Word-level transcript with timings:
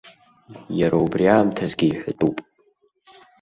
Иара 0.79 0.97
убри 1.03 1.25
аамҭазгьы 1.33 1.85
иҳәатәуп. 1.87 2.37